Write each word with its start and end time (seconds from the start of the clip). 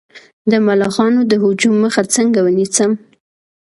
د 0.51 0.53
ملخانو 0.67 1.21
د 1.31 1.33
هجوم 1.43 1.75
مخه 1.83 2.01
څنګه 2.15 2.39
ونیسم؟ 2.41 2.91